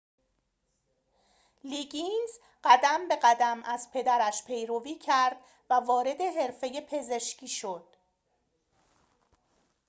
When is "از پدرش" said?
3.65-4.43